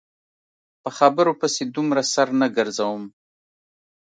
په 0.81 0.89
خبرو 0.97 1.31
پسې 1.39 1.63
دومره 1.75 2.01
سر 2.13 2.27
نه 2.41 2.47
ګرځوم. 2.57 3.03